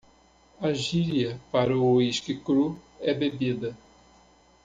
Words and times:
A 0.59 0.71
gíria 0.73 1.39
para 1.51 1.77
o 1.77 1.97
uísque 1.97 2.33
cru 2.35 2.75
é 3.01 3.13
bebida. 3.13 3.77